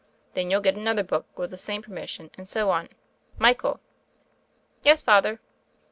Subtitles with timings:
[0.33, 2.89] Then you'll get another book with the same permission and so on.
[3.37, 3.79] Michael!"
[4.81, 5.39] "Yes, Father."